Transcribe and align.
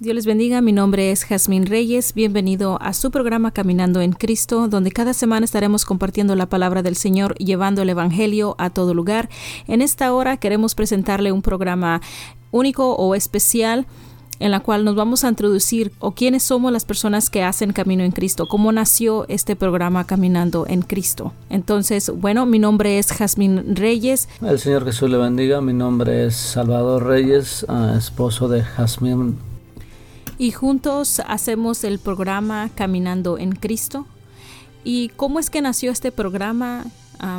Dios 0.00 0.16
les 0.16 0.26
bendiga, 0.26 0.60
mi 0.60 0.72
nombre 0.72 1.12
es 1.12 1.24
Jazmín 1.24 1.66
Reyes, 1.66 2.14
bienvenido 2.14 2.78
a 2.82 2.92
su 2.94 3.12
programa 3.12 3.52
Caminando 3.52 4.00
en 4.00 4.12
Cristo, 4.12 4.66
donde 4.66 4.90
cada 4.90 5.14
semana 5.14 5.44
estaremos 5.44 5.84
compartiendo 5.84 6.34
la 6.34 6.46
palabra 6.46 6.82
del 6.82 6.96
Señor, 6.96 7.36
llevando 7.36 7.80
el 7.80 7.90
Evangelio 7.90 8.56
a 8.58 8.70
todo 8.70 8.92
lugar. 8.92 9.28
En 9.68 9.80
esta 9.82 10.12
hora 10.12 10.36
queremos 10.36 10.74
presentarle 10.74 11.30
un 11.30 11.42
programa 11.42 12.00
único 12.50 12.96
o 12.96 13.14
especial 13.14 13.86
en 14.40 14.50
la 14.50 14.58
cual 14.58 14.84
nos 14.84 14.96
vamos 14.96 15.22
a 15.22 15.28
introducir 15.28 15.92
o 16.00 16.10
quiénes 16.10 16.42
somos 16.42 16.72
las 16.72 16.84
personas 16.84 17.30
que 17.30 17.44
hacen 17.44 17.72
Camino 17.72 18.02
en 18.02 18.10
Cristo, 18.10 18.46
cómo 18.48 18.72
nació 18.72 19.26
este 19.28 19.54
programa 19.54 20.04
Caminando 20.08 20.66
en 20.66 20.82
Cristo. 20.82 21.32
Entonces, 21.50 22.10
bueno, 22.10 22.46
mi 22.46 22.58
nombre 22.58 22.98
es 22.98 23.12
Jazmín 23.12 23.76
Reyes. 23.76 24.28
El 24.42 24.58
Señor 24.58 24.84
Jesús 24.84 25.08
le 25.08 25.18
bendiga, 25.18 25.60
mi 25.60 25.72
nombre 25.72 26.26
es 26.26 26.34
Salvador 26.34 27.06
Reyes, 27.06 27.64
ah, 27.68 27.94
esposo 27.96 28.48
de 28.48 28.64
Jazmín. 28.64 29.53
Y 30.36 30.50
juntos 30.50 31.20
hacemos 31.26 31.84
el 31.84 31.98
programa 31.98 32.70
Caminando 32.74 33.38
en 33.38 33.52
Cristo. 33.52 34.06
¿Y 34.82 35.10
cómo 35.10 35.38
es 35.38 35.48
que 35.50 35.62
nació 35.62 35.90
este 35.90 36.12
programa? 36.12 36.84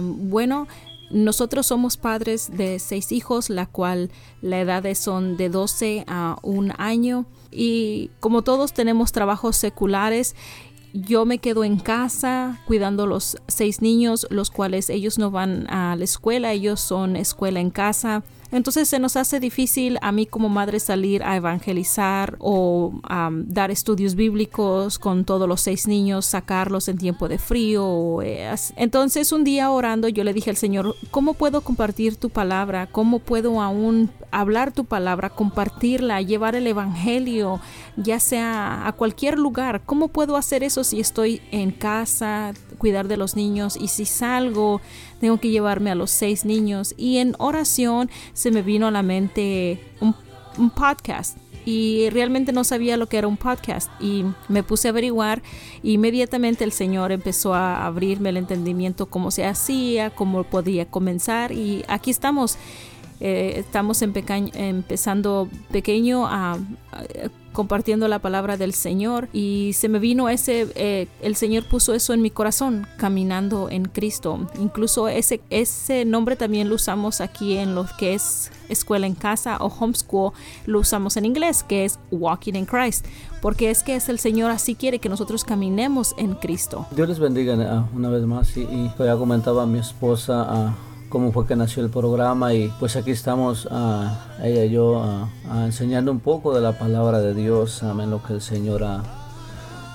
bueno, 0.01 0.67
nosotros 1.11 1.67
somos 1.67 1.97
padres 1.97 2.49
de 2.51 2.79
seis 2.79 3.11
hijos, 3.11 3.51
la 3.51 3.67
cual 3.67 4.09
la 4.41 4.59
edad 4.61 4.83
son 4.95 5.37
de 5.37 5.49
12 5.49 6.05
a 6.07 6.37
un 6.41 6.73
año. 6.77 7.25
Y 7.51 8.09
como 8.19 8.41
todos 8.41 8.73
tenemos 8.73 9.11
trabajos 9.11 9.57
seculares, 9.57 10.35
yo 10.93 11.25
me 11.25 11.39
quedo 11.39 11.63
en 11.63 11.77
casa 11.77 12.61
cuidando 12.65 13.05
los 13.05 13.37
seis 13.47 13.81
niños, 13.81 14.25
los 14.29 14.49
cuales 14.49 14.89
ellos 14.89 15.19
no 15.19 15.29
van 15.29 15.69
a 15.69 15.95
la 15.95 16.03
escuela, 16.05 16.53
ellos 16.53 16.79
son 16.79 17.15
escuela 17.15 17.59
en 17.59 17.69
casa. 17.69 18.23
Entonces 18.51 18.87
se 18.87 18.99
nos 18.99 19.15
hace 19.15 19.39
difícil 19.39 19.97
a 20.01 20.11
mí 20.11 20.25
como 20.25 20.49
madre 20.49 20.79
salir 20.79 21.23
a 21.23 21.35
evangelizar 21.35 22.35
o 22.39 22.99
a 23.03 23.29
dar 23.31 23.71
estudios 23.71 24.15
bíblicos 24.15 24.99
con 24.99 25.25
todos 25.25 25.47
los 25.47 25.61
seis 25.61 25.87
niños, 25.87 26.25
sacarlos 26.25 26.87
en 26.87 26.97
tiempo 26.97 27.27
de 27.27 27.39
frío. 27.39 28.21
Eh, 28.21 28.53
entonces 28.75 29.31
un 29.31 29.43
día 29.43 29.71
orando 29.71 30.07
yo 30.07 30.23
le 30.23 30.33
dije 30.33 30.49
al 30.49 30.57
Señor, 30.57 30.95
¿cómo 31.11 31.33
puedo 31.33 31.61
compartir 31.61 32.15
tu 32.17 32.29
palabra? 32.29 32.87
¿Cómo 32.87 33.19
puedo 33.19 33.61
aún 33.61 34.11
hablar 34.31 34.71
tu 34.71 34.85
palabra, 34.85 35.29
compartirla, 35.29 36.21
llevar 36.21 36.55
el 36.55 36.67
Evangelio, 36.67 37.59
ya 37.97 38.19
sea 38.19 38.87
a 38.87 38.91
cualquier 38.93 39.37
lugar? 39.37 39.81
¿Cómo 39.85 40.09
puedo 40.09 40.37
hacer 40.37 40.63
eso 40.63 40.83
si 40.83 40.99
estoy 40.99 41.41
en 41.51 41.71
casa, 41.71 42.53
cuidar 42.75 43.07
de 43.07 43.17
los 43.17 43.35
niños 43.35 43.77
y 43.79 43.87
si 43.87 44.05
salgo 44.05 44.81
tengo 45.19 45.39
que 45.39 45.49
llevarme 45.49 45.91
a 45.91 45.95
los 45.95 46.11
seis 46.11 46.45
niños 46.45 46.93
y 46.97 47.17
en 47.17 47.35
oración 47.37 48.09
se 48.33 48.51
me 48.51 48.61
vino 48.61 48.87
a 48.87 48.91
la 48.91 49.03
mente 49.03 49.79
un, 49.99 50.15
podcast 50.75 51.37
y 51.65 52.09
realmente 52.11 52.53
no 52.53 52.63
sabía 52.63 52.95
lo 52.95 53.07
que 53.07 53.17
era 53.17 53.27
un 53.27 53.35
podcast 53.35 53.91
y 53.99 54.23
me 54.47 54.63
puse 54.63 54.87
a 54.87 54.91
averiguar 54.91 55.41
y 55.83 55.93
inmediatamente 55.93 56.63
el 56.63 56.71
Señor 56.71 57.11
empezó 57.11 57.53
a 57.53 57.85
abrirme 57.85 58.29
el 58.29 58.37
entendimiento 58.37 59.07
cómo 59.07 59.31
se 59.31 59.45
hacía, 59.45 60.11
cómo 60.11 60.45
podía 60.45 60.85
comenzar 60.85 61.51
y 61.51 61.83
aquí 61.89 62.09
estamos. 62.09 62.57
Eh, 63.19 63.53
estamos 63.57 64.01
empezando 64.01 65.49
pequeño 65.71 66.27
a 66.27 66.57
compartiendo 67.55 68.07
la 68.09 68.19
palabra 68.19 68.57
del 68.57 68.73
Señor 68.73 69.29
y 69.31 69.71
se 69.73 69.87
me 69.87 69.97
vino 69.97 70.29
ese, 70.29 70.67
eh, 70.75 71.07
el 71.21 71.35
Señor 71.35 71.63
puso 71.63 71.93
eso 71.93 72.13
en 72.13 72.21
mi 72.21 72.29
corazón, 72.29 72.85
caminando 72.97 73.69
en 73.69 73.85
Cristo. 73.85 74.47
Incluso 74.59 75.07
ese, 75.07 75.41
ese 75.49 76.03
nombre 76.05 76.35
también 76.35 76.69
lo 76.69 76.75
usamos 76.75 77.21
aquí 77.21 77.57
en 77.57 77.73
lo 77.73 77.87
que 77.97 78.13
es 78.13 78.51
escuela 78.67 79.07
en 79.07 79.15
casa 79.15 79.57
o 79.61 79.67
homeschool, 79.67 80.33
lo 80.65 80.79
usamos 80.79 81.17
en 81.17 81.25
inglés, 81.25 81.63
que 81.63 81.85
es 81.85 81.97
Walking 82.11 82.55
in 82.55 82.65
Christ, 82.65 83.05
porque 83.41 83.71
es 83.71 83.83
que 83.83 83.95
es 83.95 84.09
el 84.09 84.19
Señor 84.19 84.51
así 84.51 84.75
quiere 84.75 84.99
que 84.99 85.07
nosotros 85.07 85.45
caminemos 85.45 86.13
en 86.17 86.35
Cristo. 86.35 86.85
Dios 86.91 87.07
les 87.07 87.19
bendiga 87.19 87.55
ah, 87.69 87.87
una 87.95 88.09
vez 88.09 88.25
más 88.25 88.57
y, 88.57 88.61
y 88.61 88.91
ya 88.99 89.15
comentaba 89.15 89.63
a 89.63 89.65
mi 89.65 89.79
esposa 89.79 90.41
a 90.41 90.75
cómo 91.15 91.31
fue 91.31 91.47
que 91.47 91.55
nació 91.55 91.81
el 91.81 91.89
programa 91.89 92.53
y 92.53 92.67
pues 92.77 92.97
aquí 92.97 93.11
estamos 93.11 93.69
a 93.71 94.17
ella 94.43 94.65
y 94.65 94.71
yo 94.71 95.29
enseñando 95.63 96.11
un 96.11 96.19
poco 96.19 96.53
de 96.53 96.59
la 96.59 96.77
palabra 96.77 97.21
de 97.21 97.33
Dios, 97.33 97.83
amén, 97.83 98.11
lo 98.11 98.21
que 98.21 98.33
el 98.33 98.41
Señor 98.41 98.83
ha, 98.83 99.01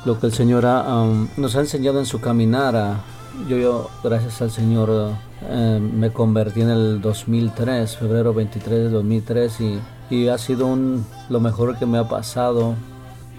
lo 0.07 0.19
que 0.19 0.29
el 0.29 0.33
Señor 0.33 0.65
um, 0.65 1.29
nos 1.37 1.57
ha 1.57 1.61
enseñado 1.61 1.99
en 1.99 2.07
su 2.07 2.23
caminar. 2.23 3.03
yo, 3.47 3.59
yo, 3.59 3.91
gracias 4.03 4.41
al 4.41 4.51
Señor, 4.51 5.13
eh, 5.43 5.79
me 5.79 6.11
convertí 6.11 6.63
en 6.63 6.71
el 6.71 7.03
2003, 7.03 7.99
febrero 7.99 8.33
23 8.33 8.79
de 8.79 8.89
2003 8.89 9.61
y, 9.61 9.81
y 10.09 10.29
ha 10.29 10.39
sido 10.39 10.69
un, 10.69 11.05
lo 11.29 11.39
mejor 11.39 11.79
que 11.79 11.85
me 11.85 11.99
ha 11.99 12.09
pasado 12.09 12.77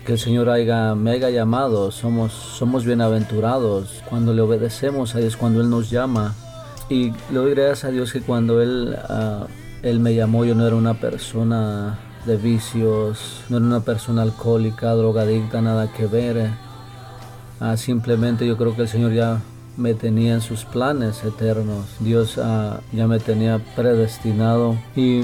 que 0.06 0.12
el 0.12 0.19
Señor 0.19 0.52
haya, 0.52 0.94
me 0.94 1.09
haya 1.09 1.31
llamado. 1.31 1.90
Somos, 1.90 2.31
somos 2.31 2.86
bienaventurados 2.86 4.03
cuando 4.08 4.36
le 4.36 4.42
obedecemos, 4.44 5.16
ahí 5.16 5.25
es 5.25 5.36
cuando 5.36 5.62
Él 5.62 5.69
nos 5.72 5.90
llama. 5.90 6.36
Y 6.91 7.13
le 7.31 7.40
doy 7.40 7.52
gracias 7.52 7.85
a 7.85 7.90
Dios 7.90 8.12
que 8.12 8.19
cuando 8.19 8.62
él, 8.62 8.97
ah, 9.07 9.47
él 9.81 10.02
me 10.02 10.13
llamó 10.13 10.44
yo 10.44 10.56
no 10.56 10.68
era 10.68 10.75
una 10.75 10.96
persona 10.96 11.97
de 12.25 12.35
vicios, 12.35 13.46
no 13.47 13.57
era 13.57 13.66
una 13.66 13.79
persona 13.79 14.24
alcohólica, 14.24 14.91
drogadicta, 14.91 15.62
nada 15.62 15.90
que 15.94 16.06
ver. 16.06 16.50
Ah, 17.62 17.78
simplemente 17.78 18.46
yo 18.46 18.57
creo 18.57 18.75
que 18.75 18.81
el 18.81 18.88
Señor 18.90 19.13
ya 19.13 19.40
me 19.78 19.94
tenía 19.94 20.34
en 20.34 20.41
sus 20.41 20.66
planes 20.66 21.24
eternos. 21.24 21.85
Dios 22.01 22.38
ah, 22.38 22.81
ya 22.91 23.07
me 23.07 23.19
tenía 23.19 23.59
predestinado 23.74 24.75
y 24.94 25.24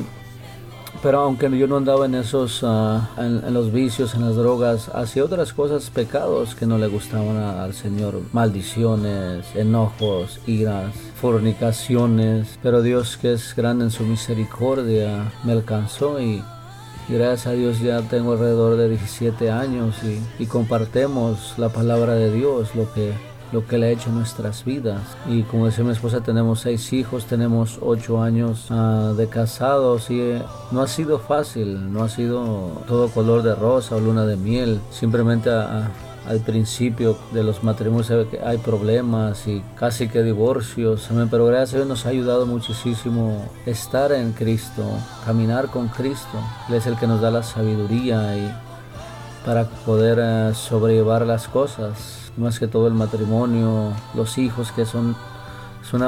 pero 1.01 1.19
aunque 1.19 1.49
yo 1.57 1.67
no 1.67 1.77
andaba 1.77 2.05
en 2.05 2.15
esos, 2.15 2.61
ah, 2.63 3.09
en, 3.17 3.53
los 3.53 3.71
vicios, 3.71 4.15
en 4.15 4.21
las 4.21 4.35
drogas, 4.35 4.89
hacía 4.89 5.23
otras 5.23 5.53
cosas, 5.53 5.89
pecados 5.89 6.55
que 6.55 6.65
no 6.65 6.77
le 6.77 6.87
gustaban 6.87 7.37
al 7.37 7.73
Señor, 7.73 8.21
maldiciones, 8.33 9.45
enojos, 9.55 10.39
iras, 10.47 10.95
fornicaciones. 11.21 12.59
Pero 12.61 12.81
Dios 12.81 13.17
que 13.17 13.33
es 13.33 13.55
grande 13.55 13.85
en 13.85 13.91
su 13.91 14.03
misericordia 14.03 15.31
me 15.43 15.51
alcanzó 15.51 16.19
y 16.19 16.43
gracias 17.09 17.47
a 17.47 17.51
Dios 17.51 17.79
ya 17.79 18.01
tengo 18.01 18.33
alrededor 18.33 18.77
de 18.77 18.89
17 18.89 19.51
años 19.51 19.95
y, 20.03 20.21
y 20.41 20.47
compartemos 20.47 21.53
la 21.57 21.69
palabra 21.69 22.13
de 22.13 22.31
Dios, 22.31 22.75
lo 22.75 22.91
que 22.93 23.13
lo 23.51 23.65
que 23.65 23.77
le 23.77 23.87
ha 23.87 23.89
hecho 23.89 24.09
en 24.09 24.15
nuestras 24.15 24.65
vidas. 24.65 25.01
Y 25.29 25.43
como 25.43 25.65
decía 25.65 25.83
mi 25.83 25.91
esposa, 25.91 26.21
tenemos 26.21 26.61
seis 26.61 26.91
hijos, 26.93 27.25
tenemos 27.25 27.79
ocho 27.81 28.21
años 28.21 28.67
ah, 28.69 29.13
de 29.15 29.27
casados 29.27 30.09
y 30.09 30.19
eh, 30.19 30.41
no 30.71 30.81
ha 30.81 30.87
sido 30.87 31.19
fácil, 31.19 31.91
no 31.91 32.03
ha 32.03 32.09
sido 32.09 32.83
todo 32.87 33.09
color 33.09 33.43
de 33.43 33.55
rosa 33.55 33.95
o 33.95 33.99
luna 33.99 34.25
de 34.25 34.37
miel. 34.37 34.79
Simplemente 34.91 35.49
al 35.49 36.41
principio 36.41 37.17
de 37.31 37.43
los 37.43 37.63
matrimonios 37.63 38.11
hay 38.43 38.57
problemas 38.57 39.47
y 39.47 39.63
casi 39.75 40.09
que 40.09 40.23
divorcios, 40.23 41.07
pero 41.31 41.45
gracias 41.45 41.73
a 41.73 41.77
Dios 41.77 41.87
nos 41.87 42.05
ha 42.05 42.09
ayudado 42.09 42.45
muchísimo 42.45 43.49
estar 43.65 44.11
en 44.11 44.33
Cristo, 44.33 44.83
caminar 45.25 45.67
con 45.67 45.87
Cristo. 45.87 46.37
Él 46.67 46.75
es 46.75 46.85
el 46.85 46.97
que 46.97 47.07
nos 47.07 47.21
da 47.21 47.31
la 47.31 47.43
sabiduría 47.43 48.35
y 48.35 48.66
para 49.47 49.63
poder 49.63 50.19
eh, 50.21 50.53
sobrellevar 50.53 51.25
las 51.25 51.47
cosas 51.47 52.29
más 52.35 52.59
que 52.59 52.67
todo 52.67 52.85
el 52.87 52.93
matrimonio, 52.93 53.93
los 54.13 54.37
hijos 54.37 54.73
que 54.73 54.85
son, 54.85 55.15
son 55.89 56.01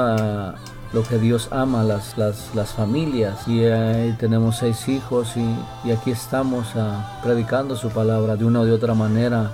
lo 0.92 1.02
que 1.04 1.18
Dios 1.18 1.48
ama, 1.50 1.82
las, 1.82 2.18
las, 2.18 2.54
las 2.54 2.74
familias. 2.74 3.48
Y 3.48 3.64
ahí 3.64 4.14
tenemos 4.18 4.58
seis 4.58 4.86
hijos 4.88 5.32
y, 5.36 5.90
aquí 5.90 6.10
estamos 6.10 6.66
ah, 6.76 7.18
predicando 7.24 7.76
su 7.76 7.88
palabra 7.88 8.36
de 8.36 8.44
una 8.44 8.60
o 8.60 8.66
de 8.66 8.72
otra 8.72 8.92
manera. 8.92 9.50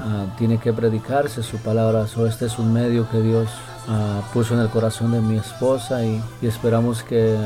Ah, 0.00 0.24
tiene 0.38 0.56
que 0.56 0.72
predicarse 0.72 1.42
su 1.42 1.58
palabra. 1.58 2.06
So, 2.06 2.26
este 2.26 2.46
es 2.46 2.58
un 2.58 2.72
medio 2.72 3.08
que 3.10 3.20
Dios 3.20 3.50
ah, 3.88 4.22
puso 4.32 4.54
en 4.54 4.60
el 4.60 4.70
corazón 4.70 5.12
de 5.12 5.20
mi 5.20 5.36
esposa 5.36 6.02
y, 6.02 6.22
esperamos 6.40 7.02
que, 7.02 7.36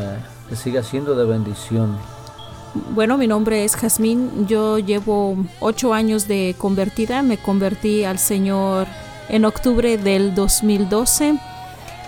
que 0.49 0.55
siga 0.55 0.85
siendo 0.85 1.17
de 1.17 1.25
bendición. 1.25 1.97
Bueno, 2.75 3.19
mi 3.19 3.27
nombre 3.27 3.65
es 3.65 3.75
Jazmín. 3.75 4.47
Yo 4.47 4.79
llevo 4.79 5.37
ocho 5.59 5.93
años 5.93 6.29
de 6.29 6.55
convertida. 6.57 7.23
Me 7.23 7.37
convertí 7.37 8.05
al 8.05 8.19
Señor 8.19 8.87
en 9.29 9.45
octubre 9.45 9.99
del 9.99 10.35
2012. 10.35 11.35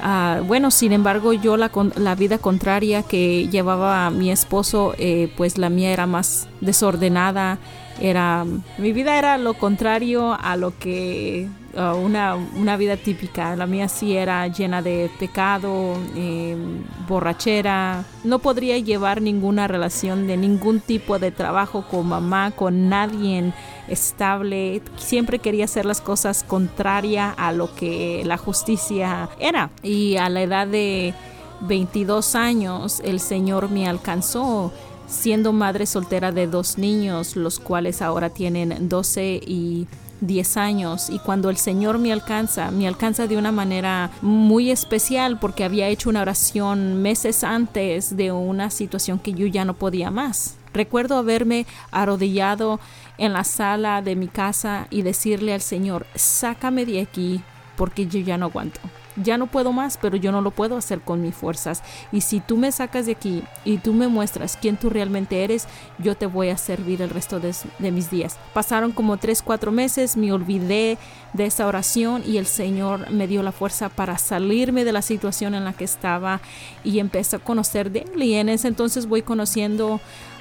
Ah, 0.00 0.40
bueno, 0.46 0.70
sin 0.70 0.92
embargo, 0.92 1.32
yo 1.32 1.56
la, 1.56 1.70
la, 1.96 2.14
vida 2.14 2.38
contraria 2.38 3.02
que 3.02 3.48
llevaba 3.48 4.10
mi 4.10 4.30
esposo, 4.30 4.94
eh, 4.98 5.32
pues 5.36 5.58
la 5.58 5.68
mía 5.68 5.92
era 5.92 6.06
más 6.06 6.48
desordenada. 6.60 7.58
Era, 8.00 8.44
mi 8.78 8.92
vida 8.92 9.18
era 9.18 9.38
lo 9.38 9.54
contrario 9.54 10.36
a 10.40 10.56
lo 10.56 10.76
que 10.78 11.48
una, 11.74 12.34
una, 12.34 12.76
vida 12.76 12.96
típica. 12.96 13.56
La 13.56 13.66
mía 13.66 13.88
sí 13.88 14.16
era 14.16 14.46
llena 14.48 14.82
de 14.82 15.10
pecado, 15.18 15.94
em, 16.14 16.82
borrachera. 17.08 18.04
No 18.24 18.40
podría 18.40 18.78
llevar 18.78 19.22
ninguna 19.22 19.68
relación 19.68 20.26
de 20.26 20.36
ningún 20.36 20.80
tipo 20.80 21.18
de 21.18 21.30
trabajo 21.30 21.84
con 21.90 22.08
mamá, 22.08 22.50
con 22.50 22.88
nadie 22.88 23.52
estable. 23.88 24.82
Siempre 24.96 25.38
quería 25.38 25.64
hacer 25.64 25.86
las 25.86 26.00
cosas 26.00 26.44
contraria 26.44 27.30
a 27.30 27.52
lo 27.52 27.74
que 27.74 28.22
la 28.24 28.36
justicia 28.36 29.30
era. 29.38 29.70
Y 29.82 30.16
a 30.16 30.28
la 30.28 30.42
edad 30.42 30.66
de 30.66 31.14
22 31.62 32.34
años 32.34 33.00
el 33.04 33.20
Señor 33.20 33.70
me 33.70 33.88
alcanzó 33.88 34.72
siendo 35.12 35.52
madre 35.52 35.86
soltera 35.86 36.32
de 36.32 36.46
dos 36.46 36.78
niños, 36.78 37.36
los 37.36 37.60
cuales 37.60 38.02
ahora 38.02 38.30
tienen 38.30 38.88
12 38.88 39.40
y 39.46 39.86
10 40.22 40.56
años 40.56 41.10
y 41.10 41.18
cuando 41.18 41.50
el 41.50 41.56
Señor 41.56 41.98
me 41.98 42.12
alcanza, 42.12 42.70
me 42.70 42.88
alcanza 42.88 43.26
de 43.26 43.36
una 43.36 43.52
manera 43.52 44.10
muy 44.22 44.70
especial 44.70 45.38
porque 45.38 45.64
había 45.64 45.88
hecho 45.88 46.08
una 46.08 46.22
oración 46.22 47.02
meses 47.02 47.44
antes 47.44 48.16
de 48.16 48.32
una 48.32 48.70
situación 48.70 49.18
que 49.18 49.32
yo 49.32 49.46
ya 49.46 49.64
no 49.64 49.74
podía 49.74 50.10
más. 50.10 50.56
Recuerdo 50.72 51.16
haberme 51.16 51.66
arrodillado 51.90 52.80
en 53.18 53.32
la 53.32 53.44
sala 53.44 54.00
de 54.00 54.16
mi 54.16 54.28
casa 54.28 54.86
y 54.90 55.02
decirle 55.02 55.52
al 55.52 55.60
Señor, 55.60 56.06
sácame 56.14 56.86
de 56.86 57.00
aquí 57.00 57.42
porque 57.76 58.06
yo 58.06 58.20
ya 58.20 58.38
no 58.38 58.46
aguanto 58.46 58.80
ya 59.16 59.38
no 59.38 59.46
puedo 59.46 59.72
más, 59.72 59.98
pero 60.00 60.16
yo 60.16 60.32
no 60.32 60.40
lo 60.40 60.50
puedo 60.50 60.76
hacer 60.76 61.00
con 61.00 61.20
mis 61.20 61.34
fuerzas. 61.34 61.82
Y 62.12 62.22
si 62.22 62.40
tú 62.40 62.56
me 62.56 62.72
sacas 62.72 63.06
de 63.06 63.12
aquí 63.12 63.42
y 63.64 63.78
tú 63.78 63.92
me 63.92 64.08
muestras 64.08 64.56
quién 64.60 64.76
tú 64.76 64.90
realmente 64.90 65.44
eres, 65.44 65.66
yo 65.98 66.16
te 66.16 66.26
voy 66.26 66.48
a 66.48 66.56
servir 66.56 67.02
el 67.02 67.10
resto 67.10 67.40
de, 67.40 67.52
mis 67.90 68.10
días. 68.10 68.38
Pasaron 68.54 68.92
como 68.92 69.16
tres, 69.16 69.42
cuatro 69.42 69.72
meses, 69.72 70.16
me 70.16 70.32
olvidé 70.32 70.98
de 71.32 71.46
esa 71.46 71.66
oración 71.66 72.22
y 72.26 72.38
el 72.38 72.46
Señor 72.46 73.10
me 73.10 73.26
dio 73.26 73.42
la 73.42 73.52
fuerza 73.52 73.88
para 73.88 74.18
salirme 74.18 74.84
de 74.84 74.92
la 74.92 75.02
situación 75.02 75.54
en 75.54 75.64
la 75.64 75.72
que 75.72 75.84
estaba 75.84 76.40
y 76.84 76.98
empecé 76.98 77.36
a 77.36 77.38
conocer 77.38 77.90
de 77.90 78.06
él. 78.12 78.22
Y 78.22 78.34
en 78.34 78.48
ese 78.48 78.68
entonces 78.68 79.06
voy 79.06 79.22
conociendo 79.22 80.00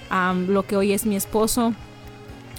a 0.09 0.33
lo 0.33 0.65
que 0.65 0.75
hoy 0.75 0.93
es 0.93 1.05
mi 1.05 1.15
esposo 1.15 1.73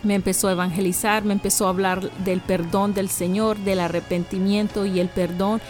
me 0.03 0.15
empezó 0.15 0.49
a 0.49 0.53
evangelizar, 0.53 1.25
me 1.25 1.33
empezó 1.33 1.67
a 1.67 1.71
hablar 1.71 2.11
del 2.25 2.41
perdón 2.41 2.95
del 2.95 3.09
Señor, 3.09 3.59
del 3.59 3.81
arrepentimiento 3.81 4.85
y 4.85 5.01
el 5.01 5.09
perdón 5.09 5.61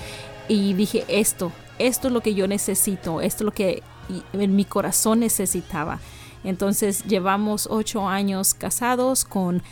y 0.48 0.74
dije, 0.74 1.04
esto, 1.08 1.52
esto 1.78 2.08
es 2.08 2.14
lo 2.14 2.20
que 2.20 2.34
yo 2.34 2.46
necesito, 2.48 3.20
esto 3.20 3.44
es 3.44 3.46
lo 3.46 3.52
que 3.52 3.82
en 4.32 4.56
mi 4.56 4.64
corazón 4.64 5.20
necesitaba. 5.20 6.00
Entonces 6.44 7.04
llevamos 7.04 7.68
ocho 7.70 8.08
años 8.08 8.54
casados 8.54 9.24
con 9.24 9.62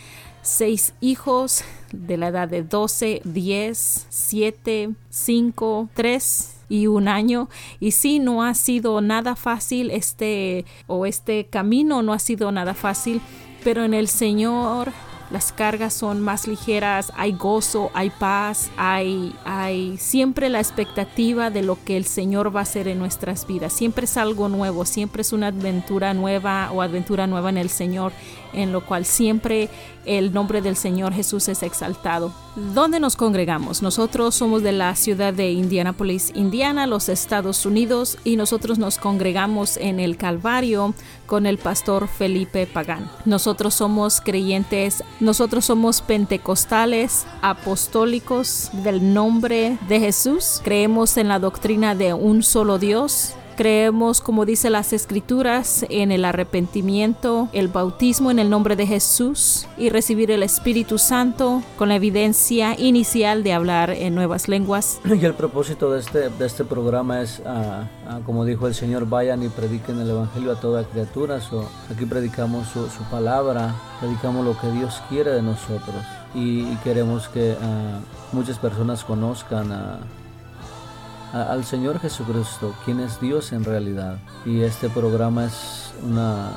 seis 0.43 0.95
hijos 1.01 1.65
de 1.93 2.17
la 2.17 2.29
edad 2.29 2.49
de 2.49 2.63
12, 2.63 3.23
10, 3.25 4.07
7, 4.09 4.91
5, 5.11 5.89
3 5.95 6.55
y 6.69 6.87
un 6.87 7.09
año. 7.09 7.49
Y 7.81 7.91
sí, 7.91 8.19
no 8.19 8.43
ha 8.43 8.55
sido 8.55 9.01
nada 9.01 9.37
fácil 9.37 9.91
este 9.91 10.65
o 10.87 11.07
este 11.07 11.47
camino 11.47 12.03
no 12.03 12.13
ha 12.13 12.19
sido 12.19 12.53
nada 12.53 12.75
fácil, 12.75 13.21
pero 13.65 13.85
en 13.85 13.95
el 13.95 14.09
Señor 14.09 14.93
las 15.31 15.53
cargas 15.53 15.95
son 15.95 16.21
más 16.21 16.47
ligeras, 16.47 17.13
hay 17.17 17.33
gozo, 17.33 17.91
hay 17.95 18.11
paz, 18.11 18.71
hay, 18.77 19.35
hay 19.45 19.97
siempre 19.97 20.49
la 20.49 20.59
expectativa 20.59 21.51
de 21.51 21.63
lo 21.63 21.79
que 21.85 21.97
el 21.97 22.05
Señor 22.05 22.55
va 22.55 22.61
a 22.61 22.63
hacer 22.65 22.89
en 22.89 22.99
nuestras 22.99 23.47
vidas. 23.47 23.73
Siempre 23.73 24.05
es 24.05 24.17
algo 24.17 24.49
nuevo, 24.49 24.85
siempre 24.85 25.23
es 25.23 25.33
una 25.33 25.49
aventura 25.49 26.15
nueva 26.15 26.71
o 26.73 26.83
aventura 26.83 27.27
nueva 27.27 27.51
en 27.51 27.59
el 27.59 27.71
Señor, 27.71 28.13
en 28.53 28.73
lo 28.73 28.85
cual 28.85 29.05
siempre 29.05 29.69
el 30.05 30.33
nombre 30.33 30.63
del 30.63 30.77
Señor 30.77 31.13
Jesús 31.13 31.49
es 31.49 31.63
exaltado. 31.63 32.33
¿Dónde 32.75 32.99
nos 32.99 33.15
congregamos? 33.15 33.81
Nosotros 33.81 34.35
somos 34.35 34.63
de 34.63 34.73
la 34.73 34.97
ciudad 34.97 35.33
de 35.33 35.53
Indianapolis, 35.53 36.33
Indiana, 36.35 36.87
los 36.87 37.09
Estados 37.09 37.65
Unidos, 37.65 38.19
y 38.25 38.37
nosotros 38.37 38.79
nos 38.79 38.99
congregamos 38.99 39.77
en 39.77 40.01
el 40.01 40.17
Calvario 40.17 40.95
con 41.27 41.47
el 41.47 41.59
pastor 41.59 42.09
Felipe 42.09 42.67
Pagán. 42.67 43.09
Nosotros 43.25 43.75
somos 43.75 44.21
creyentes, 44.21 45.05
nosotros 45.21 45.67
somos 45.67 46.01
pentecostales, 46.01 47.27
apostólicos 47.43 48.71
del 48.73 49.13
nombre 49.13 49.79
de 49.89 50.01
Jesús. 50.01 50.61
Creemos 50.65 51.17
en 51.17 51.29
la 51.29 51.39
doctrina 51.39 51.95
de 51.95 52.15
un 52.15 52.43
solo 52.43 52.79
Dios 52.79 53.35
Creemos, 53.61 54.23
como 54.23 54.47
dice 54.47 54.71
las 54.71 54.95
escrituras, 54.95 55.85
en 55.91 56.13
el 56.13 56.25
arrepentimiento, 56.25 57.51
el 57.53 57.69
bautismo 57.69 58.31
en 58.31 58.39
el 58.39 58.49
nombre 58.49 58.75
de 58.75 58.87
Jesús 58.87 59.69
y 59.77 59.91
recibir 59.91 60.31
el 60.31 60.43
Espíritu 60.43 60.97
Santo 60.97 61.63
con 61.77 61.91
la 61.91 61.97
evidencia 61.97 62.75
inicial 62.81 63.43
de 63.43 63.53
hablar 63.53 63.91
en 63.91 64.15
nuevas 64.15 64.49
lenguas. 64.49 64.99
Y 65.05 65.27
el 65.27 65.35
propósito 65.35 65.93
de 65.93 66.01
este, 66.01 66.31
de 66.31 66.47
este 66.47 66.65
programa 66.65 67.21
es, 67.21 67.43
ah, 67.45 67.87
ah, 68.09 68.21
como 68.25 68.47
dijo 68.47 68.67
el 68.67 68.75
Señor, 68.75 69.07
vayan 69.07 69.43
y 69.43 69.51
prediquen 69.51 70.01
el 70.01 70.09
Evangelio 70.09 70.53
a 70.53 70.57
toda 70.59 70.85
criatura. 70.85 71.39
aquí 71.95 72.07
predicamos 72.07 72.67
su, 72.69 72.89
palabra, 73.11 73.75
predicamos 74.01 74.43
lo 74.43 74.59
que 74.59 74.71
Dios 74.71 75.03
quiere 75.11 75.33
de 75.33 75.43
nosotros 75.43 76.03
y, 76.35 76.65
queremos 76.77 77.29
que 77.29 77.55
ah, 77.61 78.01
muchas 78.33 78.59
personas 78.59 79.05
conozcan 79.05 79.71
a 79.71 80.01
al 81.33 81.65
Señor 81.65 82.01
Jesucristo, 82.01 82.75
quien 82.85 83.01
es 83.01 83.21
Dios 83.21 83.53
en 83.53 83.65
realidad. 83.65 84.19
Y 84.45 84.63
este 84.63 84.89
programa 84.89 85.45
es 85.45 85.93
una, 86.05 86.51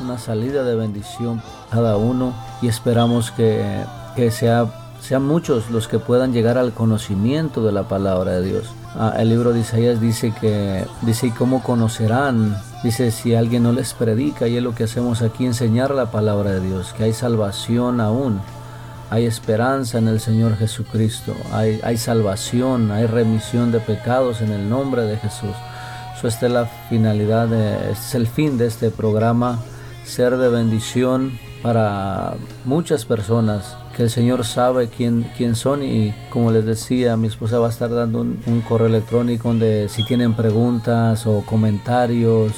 una 0.00 0.18
salida 0.18 0.64
de 0.64 0.76
bendición 0.76 1.42
cada 1.70 1.96
uno 1.96 2.34
y 2.62 2.68
esperamos 2.68 3.30
que, 3.30 3.84
que 4.14 4.30
sea, 4.30 4.66
sean 5.00 5.24
muchos 5.24 5.70
los 5.70 5.88
que 5.88 5.98
puedan 5.98 6.32
llegar 6.32 6.58
al 6.58 6.72
conocimiento 6.72 7.64
de 7.64 7.72
la 7.72 7.84
palabra 7.84 8.32
de 8.32 8.42
Dios. 8.42 8.72
Ah, 8.96 9.14
el 9.18 9.28
libro 9.28 9.52
de 9.52 9.60
Isaías 9.60 10.00
dice 10.00 10.32
que, 10.40 10.86
dice, 11.02 11.26
¿y 11.26 11.30
cómo 11.30 11.62
conocerán? 11.62 12.56
Dice, 12.84 13.10
si 13.10 13.34
alguien 13.34 13.64
no 13.64 13.72
les 13.72 13.94
predica, 13.94 14.46
y 14.46 14.56
es 14.56 14.62
lo 14.62 14.74
que 14.74 14.84
hacemos 14.84 15.22
aquí, 15.22 15.46
enseñar 15.46 15.90
la 15.90 16.12
palabra 16.12 16.50
de 16.50 16.60
Dios, 16.60 16.92
que 16.96 17.04
hay 17.04 17.12
salvación 17.12 18.00
aún 18.00 18.40
hay 19.10 19.26
esperanza 19.26 19.98
en 19.98 20.08
el 20.08 20.20
Señor 20.20 20.56
Jesucristo, 20.56 21.34
hay, 21.52 21.96
salvación, 21.96 22.90
hay 22.90 23.06
remisión 23.06 23.72
de 23.72 23.80
pecados 23.80 24.40
en 24.40 24.52
el 24.52 24.68
nombre 24.68 25.02
de 25.02 25.16
Jesús. 25.16 25.54
Esta 26.22 26.46
es 26.46 26.52
la 26.52 26.64
finalidad, 26.88 27.52
este 27.52 27.92
es 27.92 28.14
el 28.14 28.26
fin 28.26 28.56
de 28.56 28.66
este 28.66 28.90
programa, 28.90 29.58
ser 30.06 30.38
de 30.38 30.48
bendición 30.48 31.38
para 31.62 32.34
muchas 32.64 33.04
personas 33.04 33.76
que 33.94 34.04
el 34.04 34.10
Señor 34.10 34.46
sabe 34.46 34.88
quién, 34.88 35.30
quién 35.36 35.54
son 35.54 35.82
y 35.82 36.14
como 36.30 36.50
les 36.50 36.64
decía, 36.64 37.18
mi 37.18 37.28
esposa 37.28 37.58
va 37.58 37.66
a 37.66 37.70
estar 37.70 37.90
dando 37.90 38.22
un, 38.22 38.62
correo 38.66 38.86
electrónico 38.86 39.48
donde 39.48 39.90
si 39.90 40.02
tienen 40.04 40.32
preguntas 40.32 41.26
o 41.26 41.42
comentarios 41.42 42.52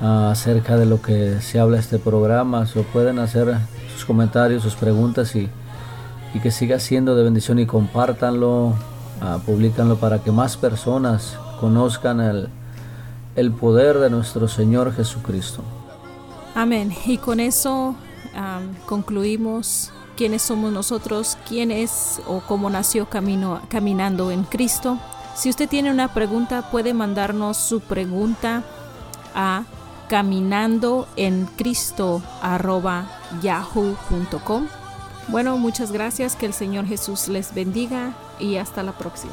ah, 0.00 0.30
acerca 0.30 0.76
de 0.76 0.86
lo 0.86 1.02
que 1.02 1.40
se 1.40 1.58
habla 1.58 1.80
este 1.80 1.98
programa, 1.98 2.66
se 2.66 2.82
pueden 2.82 3.18
hacer 3.18 3.56
sus 3.94 4.04
comentarios, 4.04 4.62
sus 4.62 4.74
preguntas 4.74 5.34
y, 5.36 5.48
que 6.42 6.50
siga 6.50 6.80
siendo 6.80 7.14
de 7.14 7.22
bendición 7.22 7.60
y 7.60 7.66
compártanlo, 7.66 8.66
uh, 8.66 9.38
publicanlo 9.46 9.96
para 9.96 10.18
que 10.18 10.32
más 10.32 10.56
personas 10.56 11.38
conozcan 11.60 12.20
el, 12.20 13.52
poder 13.52 13.98
de 13.98 14.10
nuestro 14.10 14.48
Señor 14.48 14.92
Jesucristo. 14.92 15.62
Amén. 16.56 16.92
Y 17.06 17.18
con 17.18 17.38
eso 17.38 17.94
concluimos 18.86 19.92
quiénes 20.16 20.42
somos 20.42 20.72
nosotros, 20.72 21.38
quién 21.48 21.70
es 21.70 22.20
o 22.26 22.40
cómo 22.40 22.68
nació 22.68 23.06
camino, 23.06 23.60
caminando 23.68 24.32
en 24.32 24.42
Cristo. 24.42 24.98
Si 25.36 25.50
usted 25.50 25.68
tiene 25.68 25.92
una 25.92 26.12
pregunta, 26.14 26.70
puede 26.70 26.94
mandarnos 26.94 27.56
su 27.56 27.80
pregunta 27.80 28.64
a 29.36 29.64
caminando 30.08 31.08
yahoo.com. 33.42 34.68
Bueno, 35.28 35.56
muchas 35.56 35.90
gracias, 35.90 36.36
que 36.36 36.46
el 36.46 36.52
Señor 36.52 36.86
Jesús 36.86 37.28
les 37.28 37.54
bendiga 37.54 38.12
y 38.38 38.56
hasta 38.56 38.82
la 38.82 38.92
próxima. 38.92 39.32